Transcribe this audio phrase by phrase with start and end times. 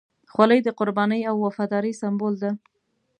[0.33, 2.51] خولۍ د قربانۍ او وفادارۍ سمبول ده.